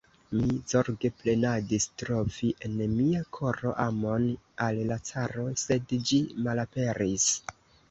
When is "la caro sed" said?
4.95-5.97